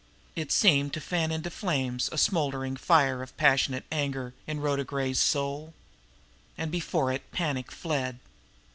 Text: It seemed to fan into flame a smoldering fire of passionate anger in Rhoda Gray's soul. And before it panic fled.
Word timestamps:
It 0.35 0.51
seemed 0.51 0.93
to 0.93 0.99
fan 0.99 1.31
into 1.31 1.51
flame 1.51 1.99
a 2.11 2.17
smoldering 2.17 2.75
fire 2.75 3.21
of 3.21 3.37
passionate 3.37 3.85
anger 3.91 4.33
in 4.47 4.59
Rhoda 4.59 4.83
Gray's 4.83 5.19
soul. 5.19 5.75
And 6.57 6.71
before 6.71 7.11
it 7.11 7.31
panic 7.31 7.71
fled. 7.71 8.17